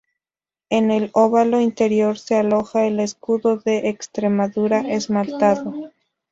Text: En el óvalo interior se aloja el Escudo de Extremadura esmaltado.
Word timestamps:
En 0.71 0.89
el 0.89 1.11
óvalo 1.13 1.61
interior 1.61 2.17
se 2.17 2.33
aloja 2.35 2.87
el 2.87 2.99
Escudo 2.99 3.57
de 3.57 3.87
Extremadura 3.89 4.79
esmaltado. 4.79 5.91